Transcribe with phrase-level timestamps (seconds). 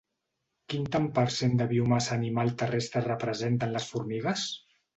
[0.73, 4.51] Quin tant per cent de biomassa animal terrestre representen les formigues?